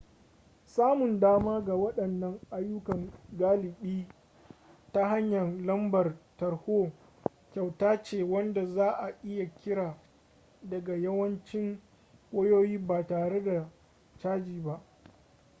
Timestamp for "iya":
9.23-9.45